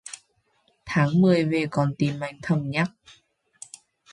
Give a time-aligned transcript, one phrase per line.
[0.85, 2.91] Tháng mười về con tim anh thầm nhắc